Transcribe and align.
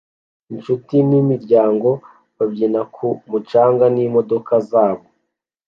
Inshuti 0.53 0.95
nimiryango 1.09 1.89
babyina 2.37 2.81
ku 2.95 3.07
mucanga 3.29 3.85
n'imodoka 3.95 4.53
zabo 4.69 5.05